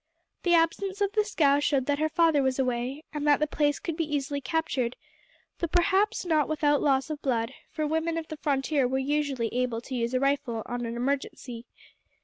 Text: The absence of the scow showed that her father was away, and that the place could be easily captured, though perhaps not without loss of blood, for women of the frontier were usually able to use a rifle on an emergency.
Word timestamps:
The 0.41 0.55
absence 0.55 0.99
of 0.99 1.11
the 1.11 1.23
scow 1.23 1.59
showed 1.59 1.85
that 1.85 1.99
her 1.99 2.09
father 2.09 2.41
was 2.41 2.57
away, 2.57 3.03
and 3.13 3.27
that 3.27 3.39
the 3.39 3.45
place 3.45 3.77
could 3.77 3.95
be 3.95 4.15
easily 4.15 4.41
captured, 4.41 4.95
though 5.59 5.67
perhaps 5.67 6.25
not 6.25 6.49
without 6.49 6.81
loss 6.81 7.11
of 7.11 7.21
blood, 7.21 7.53
for 7.69 7.85
women 7.85 8.17
of 8.17 8.27
the 8.27 8.37
frontier 8.37 8.87
were 8.87 8.97
usually 8.97 9.49
able 9.53 9.79
to 9.81 9.93
use 9.93 10.15
a 10.15 10.19
rifle 10.19 10.63
on 10.65 10.87
an 10.87 10.95
emergency. 10.97 11.67